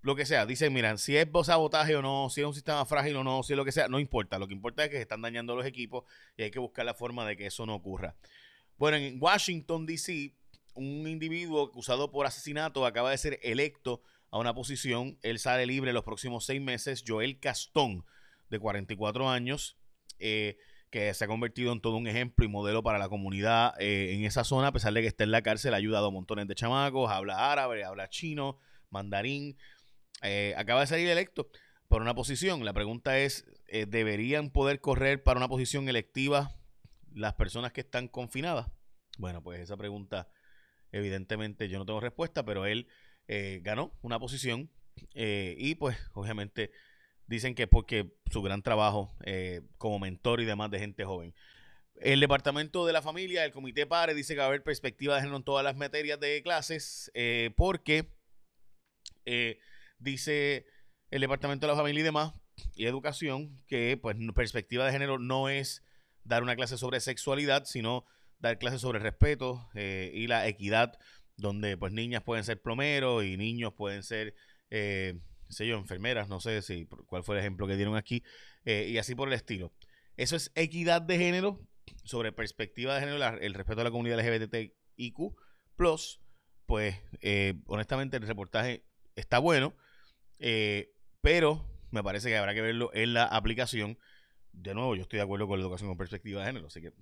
lo 0.01 0.17
que 0.17 0.25
sea, 0.25 0.47
dicen, 0.47 0.73
miran, 0.73 0.97
si 0.97 1.17
es 1.19 1.29
sabotaje 1.45 1.97
o 1.97 2.03
no, 2.03 2.31
si 2.31 2.41
es 2.41 2.47
un 2.47 2.55
sistema 2.55 2.85
frágil 2.87 3.17
o 3.17 3.25
no, 3.25 3.43
si 3.43 3.53
es 3.53 3.57
lo 3.59 3.65
que 3.65 3.73
sea, 3.73 3.89
no 3.89 4.01
importa. 4.01 4.39
Lo 4.39 4.49
que 4.49 4.55
importa 4.55 4.85
es 4.85 4.91
que 4.91 4.97
se 4.97 5.03
están 5.03 5.21
dañando 5.21 5.55
los 5.55 5.67
equipos 5.67 6.05
y 6.39 6.45
hay 6.45 6.51
que 6.51 6.59
buscar 6.59 6.87
la 6.87 6.95
forma 6.95 7.27
de 7.27 7.37
que 7.37 7.47
eso 7.47 7.67
no 7.67 7.75
ocurra. 7.75 8.15
Bueno, 8.77 8.97
en 8.97 9.23
Washington, 9.23 9.87
D.C., 9.87 10.35
un 10.75 11.07
individuo 11.07 11.63
acusado 11.63 12.11
por 12.11 12.27
asesinato 12.27 12.85
acaba 12.85 13.11
de 13.11 13.19
ser 13.19 13.39
electo 13.43 14.03
a 14.31 14.39
una 14.39 14.55
posición. 14.55 15.19
Él 15.23 15.39
sale 15.39 15.67
libre 15.67 15.93
los 15.93 16.03
próximos 16.03 16.45
seis 16.45 16.61
meses. 16.61 17.05
Joel 17.07 17.39
Castón, 17.39 18.05
de 18.51 18.59
44 18.59 19.31
años, 19.31 19.79
eh, 20.19 20.59
que 20.91 21.15
se 21.15 21.25
ha 21.25 21.29
convertido 21.29 21.73
en 21.73 21.81
todo 21.81 21.97
un 21.97 22.09
ejemplo 22.09 22.45
y 22.45 22.49
modelo 22.49 22.83
para 22.83 22.99
la 22.99 23.09
comunidad 23.09 23.81
eh, 23.81 24.15
en 24.15 24.25
esa 24.25 24.43
zona, 24.43 24.69
a 24.69 24.73
pesar 24.73 24.93
de 24.93 25.03
que 25.03 25.07
está 25.07 25.23
en 25.25 25.31
la 25.31 25.43
cárcel, 25.43 25.75
ha 25.75 25.77
ayudado 25.77 26.09
a 26.09 26.11
montones 26.11 26.49
de 26.49 26.55
chamacos, 26.57 27.11
habla 27.11 27.53
árabe, 27.53 27.85
habla 27.85 28.09
chino, 28.09 28.59
mandarín. 28.91 29.57
Eh, 30.23 30.55
acaba 30.57 30.81
de 30.81 30.87
salir 30.89 31.09
electo 31.09 31.49
por 31.87 32.03
una 32.03 32.15
posición. 32.15 32.65
La 32.65 32.73
pregunta 32.73 33.19
es, 33.19 33.45
¿deberían 33.69 34.51
poder 34.51 34.81
correr 34.81 35.23
para 35.23 35.39
una 35.39 35.49
posición 35.49 35.89
electiva 35.89 36.57
las 37.15 37.35
personas 37.35 37.73
que 37.73 37.81
están 37.83 38.09
confinadas? 38.09 38.67
Bueno, 39.19 39.43
pues 39.43 39.61
esa 39.61 39.77
pregunta 39.77 40.29
evidentemente 40.93 41.69
yo 41.69 41.79
no 41.79 41.87
tengo 41.87 42.01
respuesta, 42.01 42.45
pero 42.45 42.67
él 42.67 42.89
eh, 43.27 43.61
ganó 43.63 43.97
una 44.03 44.19
posición 44.19 44.71
eh, 45.15 45.55
y 45.59 45.75
pues 45.75 45.97
obviamente 46.13 46.71
dicen 47.27 47.55
que 47.55 47.65
es 47.65 47.69
porque 47.69 48.13
su 48.31 48.43
gran 48.43 48.63
trabajo 48.63 49.17
eh, 49.25 49.63
como 49.79 49.99
mentor 49.99 50.41
y 50.41 50.45
demás 50.45 50.71
de 50.71 50.79
gente 50.79 51.05
joven. 51.05 51.35
El 52.01 52.21
departamento 52.21 52.87
de 52.87 52.93
la 52.93 53.03
familia, 53.03 53.45
el 53.45 53.53
comité 53.53 53.87
PARE, 53.87 54.15
dice 54.15 54.35
que 54.35 54.39
va 54.39 54.45
a 54.45 54.49
haber 54.49 54.65
perspectiva 54.65 55.15
de 55.15 55.21
género 55.21 55.37
en 55.37 55.45
todas 55.45 55.65
las 55.65 55.77
materias 55.77 56.19
de 56.19 56.43
clases 56.43 57.13
porque 57.57 58.11
dice 59.99 60.67
el 61.11 61.21
departamento 61.21 61.67
de 61.67 61.73
la 61.73 61.79
familia 61.79 62.01
y 62.01 62.05
demás 62.05 62.35
y 62.75 62.87
educación 62.87 63.57
que 63.67 63.97
pues 63.97 64.17
perspectiva 64.35 64.85
de 64.85 64.93
género 64.93 65.19
no 65.19 65.49
es 65.49 65.83
dar 66.25 66.43
una 66.43 66.57
clase 66.57 66.79
sobre 66.79 67.01
sexualidad, 67.01 67.65
sino 67.65 68.05
dar 68.39 68.59
clases 68.59 68.81
sobre 68.81 68.99
respeto 68.99 69.69
eh, 69.75 70.11
y 70.15 70.27
la 70.27 70.47
equidad, 70.47 70.99
donde 71.37 71.77
pues 71.77 71.93
niñas 71.93 72.23
pueden 72.23 72.45
ser 72.45 72.61
plomeros 72.61 73.25
y 73.25 73.37
niños 73.37 73.73
pueden 73.75 74.03
ser, 74.03 74.35
eh, 74.71 75.19
sé 75.49 75.67
yo, 75.67 75.77
enfermeras, 75.77 76.29
no 76.29 76.41
sé 76.41 76.63
si 76.63 76.87
cuál 77.07 77.25
fue 77.25 77.37
el 77.37 77.41
ejemplo 77.41 77.67
que 77.67 77.77
dieron 77.77 77.97
aquí, 77.97 78.23
eh, 78.65 78.87
y 78.89 78.99
así 78.99 79.15
por 79.15 79.29
el 79.29 79.35
estilo. 79.35 79.73
Eso 80.17 80.37
es 80.37 80.53
equidad 80.55 81.03
de 81.03 81.19
género, 81.19 81.61
sobre 82.05 82.33
perspectiva 82.33 82.95
de 82.95 83.01
género, 83.01 83.39
el 83.39 83.55
respeto 83.55 83.81
a 83.81 83.85
la 83.85 83.91
comunidad 83.91 84.21
LGBTIQ, 84.21 85.35
pues 85.77 86.21
honestamente 87.67 88.17
el 88.17 88.27
reportaje 88.27 88.85
está 89.17 89.39
bueno, 89.39 89.75
pero 91.21 91.67
me 91.91 92.03
parece 92.03 92.29
que 92.29 92.37
habrá 92.37 92.55
que 92.55 92.61
verlo 92.61 92.91
en 92.95 93.15
la 93.15 93.25
aplicación. 93.25 93.99
De 94.55 94.75
nuevo, 94.75 94.95
yo 94.97 95.03
estoy 95.03 95.19
de 95.19 95.23
acuerdo 95.23 95.47
con 95.47 95.59
la 95.59 95.65
educación 95.65 95.89
con 95.89 95.99
perspectiva 95.99 96.41
de 96.41 96.47
género, 96.47 96.67
así 96.69 96.81
que 96.81 96.93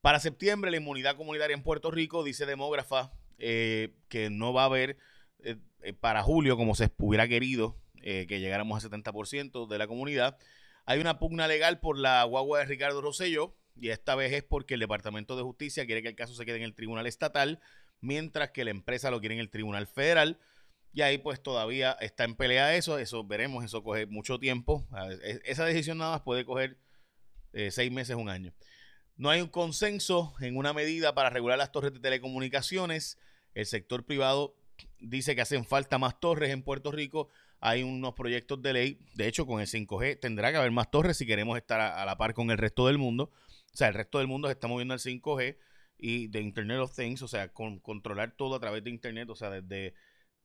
para 0.00 0.18
septiembre, 0.18 0.70
la 0.70 0.78
inmunidad 0.78 1.16
comunitaria 1.16 1.54
en 1.54 1.62
Puerto 1.62 1.90
Rico, 1.90 2.24
dice 2.24 2.46
demógrafa, 2.46 3.12
eh, 3.38 3.92
que 4.08 4.30
no 4.30 4.54
va 4.54 4.62
a 4.62 4.66
haber 4.66 4.96
eh, 5.40 5.56
eh, 5.82 5.92
para 5.92 6.22
julio, 6.22 6.56
como 6.56 6.74
se 6.74 6.90
hubiera 6.98 7.28
querido, 7.28 7.76
que 8.02 8.40
llegáramos 8.40 8.82
al 8.82 8.90
70% 8.90 9.66
de 9.66 9.76
la 9.76 9.86
comunidad. 9.86 10.38
Hay 10.86 11.00
una 11.00 11.18
pugna 11.18 11.46
legal 11.46 11.80
por 11.80 11.98
la 11.98 12.24
guagua 12.24 12.60
de 12.60 12.64
Ricardo 12.64 13.02
Rosselló, 13.02 13.54
y 13.78 13.90
esta 13.90 14.14
vez 14.14 14.32
es 14.32 14.42
porque 14.42 14.72
el 14.72 14.80
Departamento 14.80 15.36
de 15.36 15.42
Justicia 15.42 15.84
quiere 15.84 16.00
que 16.00 16.08
el 16.08 16.14
caso 16.14 16.34
se 16.34 16.46
quede 16.46 16.56
en 16.56 16.62
el 16.62 16.74
Tribunal 16.74 17.06
Estatal, 17.06 17.60
mientras 18.00 18.52
que 18.52 18.64
la 18.64 18.70
empresa 18.70 19.10
lo 19.10 19.20
quiere 19.20 19.34
en 19.34 19.40
el 19.42 19.50
Tribunal 19.50 19.86
Federal. 19.86 20.38
Y 20.92 21.02
ahí 21.02 21.18
pues 21.18 21.40
todavía 21.40 21.96
está 22.00 22.24
en 22.24 22.34
pelea 22.34 22.74
eso, 22.74 22.98
eso 22.98 23.24
veremos, 23.24 23.64
eso 23.64 23.82
coge 23.82 24.06
mucho 24.06 24.38
tiempo. 24.38 24.86
Esa 25.44 25.64
decisión 25.64 25.98
nada 25.98 26.12
más 26.12 26.22
puede 26.22 26.44
coger 26.44 26.78
eh, 27.52 27.70
seis 27.70 27.92
meses, 27.92 28.16
un 28.16 28.28
año. 28.28 28.52
No 29.16 29.30
hay 29.30 29.40
un 29.40 29.48
consenso 29.48 30.34
en 30.40 30.56
una 30.56 30.72
medida 30.72 31.14
para 31.14 31.30
regular 31.30 31.58
las 31.58 31.72
torres 31.72 31.92
de 31.92 32.00
telecomunicaciones. 32.00 33.18
El 33.54 33.66
sector 33.66 34.04
privado 34.04 34.56
dice 34.98 35.34
que 35.34 35.42
hacen 35.42 35.64
falta 35.64 35.98
más 35.98 36.18
torres 36.20 36.50
en 36.50 36.62
Puerto 36.62 36.90
Rico. 36.90 37.28
Hay 37.60 37.82
unos 37.82 38.14
proyectos 38.14 38.62
de 38.62 38.72
ley. 38.72 38.98
De 39.14 39.28
hecho, 39.28 39.46
con 39.46 39.60
el 39.60 39.66
5G 39.66 40.18
tendrá 40.18 40.50
que 40.50 40.56
haber 40.56 40.70
más 40.70 40.90
torres 40.90 41.18
si 41.18 41.26
queremos 41.26 41.56
estar 41.58 41.80
a, 41.80 42.04
la 42.04 42.16
par 42.16 42.34
con 42.34 42.50
el 42.50 42.58
resto 42.58 42.86
del 42.86 42.98
mundo. 42.98 43.30
O 43.72 43.76
sea, 43.76 43.88
el 43.88 43.94
resto 43.94 44.18
del 44.18 44.26
mundo 44.26 44.48
se 44.48 44.52
está 44.52 44.66
moviendo 44.66 44.94
al 44.94 45.00
5G 45.00 45.56
y 45.98 46.28
de 46.28 46.40
Internet 46.40 46.78
of 46.78 46.96
Things, 46.96 47.20
o 47.22 47.28
sea, 47.28 47.52
con, 47.52 47.78
controlar 47.78 48.34
todo 48.36 48.56
a 48.56 48.60
través 48.60 48.82
de 48.82 48.90
Internet, 48.90 49.28
o 49.28 49.36
sea, 49.36 49.50
desde 49.50 49.94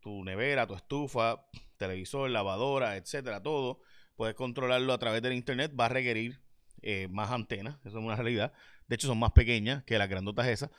tu 0.06 0.24
nevera, 0.24 0.68
tu 0.68 0.76
estufa, 0.76 1.48
televisor, 1.78 2.30
lavadora, 2.30 2.96
etcétera, 2.96 3.42
todo, 3.42 3.80
puedes 4.16 4.36
controlarlo 4.36 4.94
a 4.94 5.00
través 5.00 5.24
del 5.24 5.34
Internet, 5.34 5.74
va 5.78 5.88
a 5.88 5.90
requerir 5.90 6.40
eh, 6.84 7.08
más 7.10 7.32
antenas, 7.32 7.80
eso 7.84 7.98
es 7.98 8.06
una 8.06 8.16
realidad. 8.16 8.54
De 8.88 8.94
hecho, 8.94 9.08
son 9.08 9.18
más 9.18 9.32
pequeñas 9.32 9.84
que 9.84 9.98
las 9.98 10.08
grandotas 10.08 10.46
esas. 10.46 10.70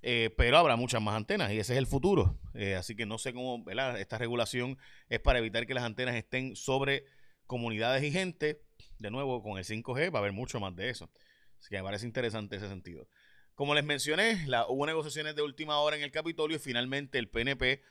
Eh, 0.00 0.30
pero 0.34 0.56
habrá 0.56 0.76
muchas 0.76 1.02
más 1.02 1.14
antenas 1.14 1.52
y 1.52 1.58
ese 1.58 1.74
es 1.74 1.78
el 1.78 1.86
futuro. 1.86 2.40
Eh, 2.54 2.74
así 2.74 2.96
que 2.96 3.04
no 3.04 3.18
sé 3.18 3.34
cómo, 3.34 3.62
¿verdad? 3.62 4.00
Esta 4.00 4.16
regulación 4.16 4.78
es 5.10 5.20
para 5.20 5.40
evitar 5.40 5.66
que 5.66 5.74
las 5.74 5.84
antenas 5.84 6.14
estén 6.14 6.56
sobre 6.56 7.04
comunidades 7.46 8.02
y 8.02 8.10
gente. 8.10 8.62
De 8.98 9.10
nuevo, 9.10 9.42
con 9.42 9.58
el 9.58 9.64
5G 9.64 10.10
va 10.10 10.20
a 10.20 10.22
haber 10.22 10.32
mucho 10.32 10.58
más 10.58 10.74
de 10.74 10.88
eso. 10.88 11.10
Así 11.58 11.68
que 11.68 11.76
me 11.76 11.82
parece 11.82 12.06
interesante 12.06 12.56
ese 12.56 12.68
sentido. 12.68 13.06
Como 13.54 13.74
les 13.74 13.84
mencioné, 13.84 14.46
hubo 14.70 14.86
negociaciones 14.86 15.36
de 15.36 15.42
última 15.42 15.80
hora 15.80 15.96
en 15.96 16.02
el 16.02 16.10
Capitolio 16.10 16.56
y 16.56 16.60
finalmente 16.60 17.18
el 17.18 17.28
PNP 17.28 17.82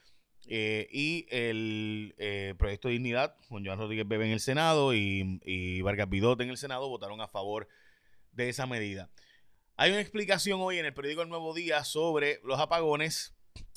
eh, 0.47 0.87
y 0.91 1.25
el 1.29 2.15
Proyecto 2.57 2.87
de 2.87 2.95
Dignidad, 2.95 3.35
con 3.47 3.65
Joan 3.65 3.79
Rodríguez 3.79 4.07
Bebe 4.07 4.25
en 4.25 4.31
el 4.31 4.39
Senado 4.39 4.93
y, 4.93 5.39
y 5.45 5.81
Vargas 5.81 6.09
Vidot 6.09 6.39
en 6.41 6.49
el 6.49 6.57
Senado, 6.57 6.89
votaron 6.89 7.21
a 7.21 7.27
favor 7.27 7.67
de 8.31 8.49
esa 8.49 8.65
medida. 8.65 9.09
Hay 9.81 9.91
una 9.91 10.01
explicación 10.01 10.59
hoy 10.61 10.77
en 10.77 10.85
el 10.85 10.93
periódico 10.93 11.21
El 11.21 11.29
Nuevo 11.29 11.53
Día 11.53 11.85
sobre 11.85 12.41
los 12.43 12.59
apagones. 12.59 13.33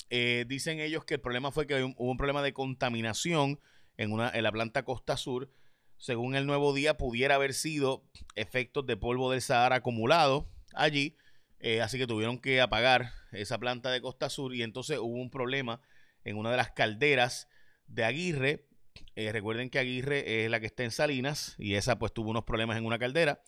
Eh, 0.09 0.43
dicen 0.49 0.81
ellos 0.81 1.05
que 1.05 1.13
el 1.13 1.21
problema 1.21 1.49
fue 1.49 1.65
que 1.65 1.81
hubo 1.81 2.11
un 2.11 2.17
problema 2.17 2.41
de 2.41 2.51
contaminación 2.51 3.59
en, 3.95 4.11
una, 4.11 4.29
en 4.29 4.43
la 4.43 4.51
planta 4.51 4.83
Costa 4.83 5.15
Sur. 5.15 5.49
Según 5.97 6.35
el 6.35 6.45
Nuevo 6.45 6.73
Día, 6.73 6.97
pudiera 6.97 7.35
haber 7.35 7.53
sido 7.53 8.03
efectos 8.35 8.85
de 8.85 8.97
polvo 8.97 9.31
del 9.31 9.41
Sahara 9.41 9.77
acumulado 9.77 10.49
allí. 10.73 11.15
Eh, 11.59 11.81
así 11.81 11.97
que 11.97 12.05
tuvieron 12.05 12.37
que 12.37 12.59
apagar 12.59 13.13
esa 13.31 13.57
planta 13.57 13.89
de 13.89 14.01
Costa 14.01 14.29
Sur 14.29 14.53
y 14.53 14.61
entonces 14.61 14.99
hubo 14.99 15.21
un 15.21 15.29
problema 15.29 15.79
en 16.23 16.37
una 16.37 16.51
de 16.51 16.57
las 16.57 16.71
calderas 16.71 17.47
de 17.87 18.03
Aguirre. 18.03 18.67
Eh, 19.15 19.31
recuerden 19.31 19.69
que 19.69 19.79
Aguirre 19.79 20.45
es 20.45 20.51
la 20.51 20.59
que 20.59 20.65
está 20.65 20.83
en 20.83 20.91
Salinas 20.91 21.55
y 21.57 21.75
esa 21.75 21.97
pues 21.99 22.13
tuvo 22.13 22.29
unos 22.31 22.43
problemas 22.43 22.77
en 22.77 22.85
una 22.85 22.99
caldera. 22.99 23.41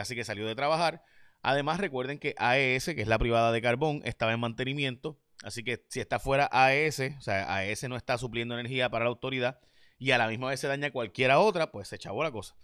así 0.00 0.14
que 0.14 0.24
salió 0.24 0.46
de 0.46 0.54
trabajar. 0.54 1.02
Además, 1.42 1.78
recuerden 1.78 2.18
que 2.18 2.34
AES, 2.38 2.86
que 2.86 3.02
es 3.02 3.08
la 3.08 3.18
privada 3.18 3.52
de 3.52 3.62
carbón, 3.62 4.02
estaba 4.04 4.32
en 4.32 4.40
mantenimiento. 4.40 5.18
Así 5.44 5.62
que 5.62 5.84
si 5.88 6.00
está 6.00 6.18
fuera 6.18 6.48
AES, 6.50 7.00
o 7.18 7.20
sea, 7.20 7.54
AES 7.54 7.88
no 7.88 7.96
está 7.96 8.18
supliendo 8.18 8.54
energía 8.54 8.88
para 8.90 9.04
la 9.04 9.10
autoridad 9.10 9.60
y 9.98 10.10
a 10.10 10.18
la 10.18 10.28
misma 10.28 10.48
vez 10.48 10.60
se 10.60 10.68
daña 10.68 10.90
cualquiera 10.90 11.38
otra, 11.38 11.70
pues 11.70 11.88
se 11.88 11.96
echabó 11.96 12.22
la 12.22 12.30
cosa. 12.30 12.56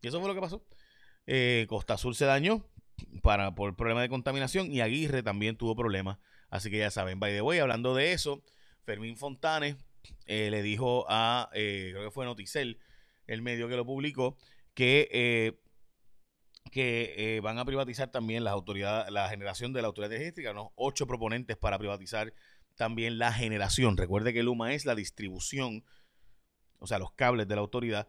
Y 0.00 0.08
eso 0.08 0.20
fue 0.20 0.28
lo 0.28 0.34
que 0.34 0.40
pasó. 0.40 0.64
Eh, 1.26 1.66
Costa 1.68 1.94
Azul 1.94 2.14
se 2.14 2.24
dañó 2.24 2.64
para, 3.22 3.54
por 3.54 3.76
problema 3.76 4.02
de 4.02 4.08
contaminación 4.08 4.72
y 4.72 4.80
Aguirre 4.80 5.22
también 5.22 5.56
tuvo 5.56 5.76
problemas. 5.76 6.18
Así 6.48 6.70
que 6.70 6.78
ya 6.78 6.90
saben, 6.90 7.20
by 7.20 7.32
the 7.32 7.42
way, 7.42 7.58
hablando 7.58 7.94
de 7.94 8.12
eso, 8.12 8.42
Fermín 8.84 9.16
Fontanes 9.16 9.76
eh, 10.26 10.50
le 10.50 10.62
dijo 10.62 11.06
a, 11.08 11.50
eh, 11.54 11.90
creo 11.92 12.04
que 12.04 12.10
fue 12.10 12.24
Noticel, 12.24 12.78
el 13.26 13.42
medio 13.42 13.68
que 13.68 13.76
lo 13.76 13.84
publicó, 13.84 14.36
que 14.74 15.58
que 16.70 17.14
eh, 17.16 17.40
van 17.40 17.58
a 17.58 17.64
privatizar 17.64 18.10
también 18.10 18.44
las 18.44 18.52
autoridades, 18.52 19.10
la 19.10 19.28
generación 19.28 19.72
de 19.72 19.82
la 19.82 19.88
autoridad 19.88 20.12
eléctrica, 20.12 20.52
¿no? 20.52 20.72
Ocho 20.76 21.06
proponentes 21.06 21.56
para 21.56 21.78
privatizar 21.78 22.32
también 22.76 23.18
la 23.18 23.32
generación. 23.32 23.96
Recuerde 23.96 24.32
que 24.32 24.42
Luma 24.42 24.72
es 24.72 24.84
la 24.86 24.94
distribución, 24.94 25.84
o 26.78 26.86
sea, 26.86 26.98
los 26.98 27.12
cables 27.12 27.48
de 27.48 27.56
la 27.56 27.60
autoridad 27.60 28.08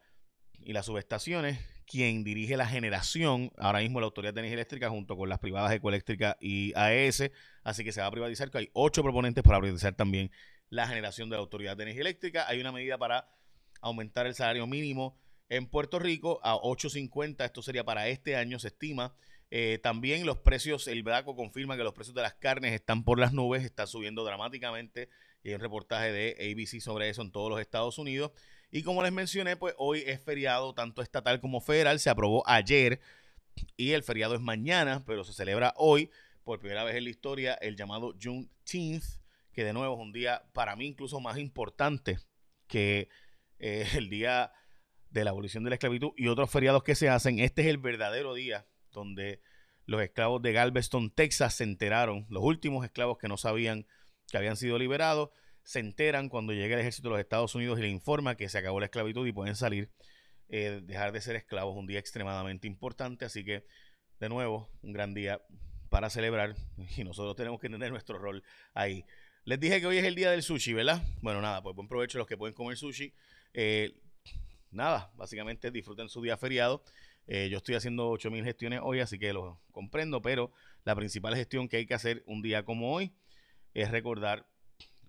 y 0.59 0.73
las 0.73 0.85
subestaciones, 0.85 1.59
quien 1.85 2.23
dirige 2.23 2.55
la 2.55 2.67
generación, 2.67 3.51
ahora 3.57 3.79
mismo 3.79 3.99
la 3.99 4.05
Autoridad 4.05 4.33
de 4.33 4.41
Energía 4.41 4.55
Eléctrica 4.55 4.89
junto 4.89 5.17
con 5.17 5.27
las 5.27 5.39
privadas 5.39 5.73
Ecoeléctrica 5.73 6.37
y 6.39 6.71
AES, 6.75 7.31
así 7.63 7.83
que 7.83 7.91
se 7.91 7.99
va 7.99 8.07
a 8.07 8.11
privatizar, 8.11 8.49
que 8.51 8.59
hay 8.59 8.69
ocho 8.73 9.01
proponentes 9.01 9.43
para 9.43 9.59
privatizar 9.59 9.93
también 9.93 10.31
la 10.71 10.87
generación 10.87 11.29
de 11.29 11.35
la 11.35 11.41
Autoridad 11.41 11.77
de 11.77 11.83
Energía 11.83 12.01
Eléctrica. 12.01 12.47
Hay 12.47 12.59
una 12.59 12.71
medida 12.71 12.97
para 12.97 13.29
aumentar 13.81 14.25
el 14.25 14.33
salario 14.33 14.65
mínimo 14.65 15.17
en 15.49 15.67
Puerto 15.67 15.99
Rico 15.99 16.39
a 16.43 16.55
8.50. 16.55 17.45
Esto 17.45 17.61
sería 17.61 17.83
para 17.83 18.07
este 18.07 18.35
año, 18.35 18.57
se 18.57 18.69
estima. 18.69 19.13
Eh, 19.51 19.79
también 19.83 20.25
los 20.25 20.37
precios, 20.37 20.87
el 20.87 21.03
BACO 21.03 21.35
confirma 21.35 21.75
que 21.75 21.83
los 21.83 21.93
precios 21.93 22.15
de 22.15 22.21
las 22.21 22.35
carnes 22.35 22.73
están 22.73 23.03
por 23.03 23.19
las 23.19 23.33
nubes, 23.33 23.65
están 23.65 23.85
subiendo 23.85 24.23
dramáticamente. 24.23 25.09
Y 25.43 25.49
hay 25.49 25.55
un 25.55 25.61
reportaje 25.61 26.11
de 26.13 26.37
ABC 26.51 26.79
sobre 26.79 27.09
eso 27.09 27.21
en 27.21 27.31
todos 27.31 27.49
los 27.49 27.59
Estados 27.59 27.97
Unidos. 27.97 28.31
Y 28.71 28.83
como 28.83 29.03
les 29.03 29.11
mencioné, 29.11 29.57
pues 29.57 29.75
hoy 29.77 30.03
es 30.07 30.21
feriado 30.23 30.73
tanto 30.73 31.01
estatal 31.01 31.41
como 31.41 31.59
federal. 31.59 31.99
Se 31.99 32.09
aprobó 32.09 32.47
ayer 32.47 33.01
y 33.75 33.91
el 33.91 34.03
feriado 34.03 34.35
es 34.35 34.41
mañana, 34.41 35.03
pero 35.05 35.25
se 35.25 35.33
celebra 35.33 35.73
hoy 35.75 36.09
por 36.45 36.59
primera 36.59 36.85
vez 36.85 36.95
en 36.95 37.03
la 37.03 37.09
historia 37.09 37.53
el 37.55 37.75
llamado 37.75 38.15
Juneteenth, 38.21 39.03
que 39.51 39.63
de 39.63 39.73
nuevo 39.73 39.95
es 39.95 40.01
un 40.01 40.11
día 40.11 40.43
para 40.53 40.75
mí 40.75 40.87
incluso 40.87 41.19
más 41.19 41.37
importante 41.37 42.17
que 42.67 43.09
eh, 43.59 43.87
el 43.95 44.09
día 44.09 44.51
de 45.09 45.23
la 45.23 45.31
abolición 45.31 45.63
de 45.63 45.71
la 45.71 45.75
esclavitud 45.75 46.11
y 46.15 46.27
otros 46.27 46.49
feriados 46.49 46.83
que 46.83 46.95
se 46.95 47.09
hacen, 47.09 47.39
este 47.39 47.63
es 47.63 47.67
el 47.67 47.77
verdadero 47.77 48.33
día 48.33 48.65
donde 48.91 49.41
los 49.85 50.01
esclavos 50.01 50.41
de 50.41 50.53
Galveston, 50.53 51.11
Texas, 51.11 51.55
se 51.55 51.63
enteraron, 51.63 52.25
los 52.29 52.43
últimos 52.43 52.85
esclavos 52.85 53.17
que 53.17 53.27
no 53.27 53.37
sabían 53.37 53.85
que 54.29 54.37
habían 54.37 54.55
sido 54.55 54.77
liberados, 54.77 55.29
se 55.63 55.79
enteran 55.79 56.29
cuando 56.29 56.53
llega 56.53 56.75
el 56.75 56.81
ejército 56.81 57.09
de 57.09 57.13
los 57.13 57.19
Estados 57.19 57.53
Unidos 57.53 57.77
y 57.79 57.81
le 57.83 57.89
informa 57.89 58.35
que 58.35 58.49
se 58.49 58.57
acabó 58.57 58.79
la 58.79 58.85
esclavitud 58.85 59.27
y 59.27 59.33
pueden 59.33 59.55
salir, 59.55 59.91
eh, 60.47 60.81
dejar 60.83 61.11
de 61.11 61.21
ser 61.21 61.35
esclavos, 61.35 61.77
un 61.77 61.85
día 61.85 61.99
extremadamente 61.99 62.67
importante, 62.67 63.25
así 63.25 63.43
que 63.43 63.65
de 64.19 64.29
nuevo, 64.29 64.69
un 64.81 64.93
gran 64.93 65.13
día 65.13 65.41
para 65.89 66.09
celebrar 66.09 66.55
y 66.95 67.03
nosotros 67.03 67.35
tenemos 67.35 67.59
que 67.59 67.69
tener 67.69 67.91
nuestro 67.91 68.17
rol 68.17 68.43
ahí. 68.73 69.05
Les 69.43 69.59
dije 69.59 69.81
que 69.81 69.87
hoy 69.87 69.97
es 69.97 70.05
el 70.05 70.13
día 70.13 70.29
del 70.29 70.43
sushi, 70.43 70.73
¿verdad? 70.73 71.01
Bueno, 71.19 71.41
nada, 71.41 71.63
pues 71.63 71.75
buen 71.75 71.87
provecho 71.87 72.19
los 72.19 72.27
que 72.27 72.37
pueden 72.37 72.53
comer 72.53 72.77
sushi. 72.77 73.11
Eh, 73.55 73.91
nada, 74.69 75.11
básicamente 75.15 75.71
disfruten 75.71 76.09
su 76.09 76.21
día 76.21 76.37
feriado. 76.37 76.83
Eh, 77.25 77.49
yo 77.49 77.57
estoy 77.57 77.73
haciendo 77.73 78.07
8000 78.11 78.43
gestiones 78.43 78.81
hoy, 78.83 78.99
así 78.99 79.17
que 79.17 79.33
lo 79.33 79.59
comprendo, 79.71 80.21
pero 80.21 80.51
la 80.83 80.95
principal 80.95 81.35
gestión 81.35 81.67
que 81.67 81.77
hay 81.77 81.87
que 81.87 81.95
hacer 81.95 82.21
un 82.27 82.43
día 82.43 82.63
como 82.65 82.93
hoy 82.93 83.15
es 83.73 83.89
recordar 83.89 84.45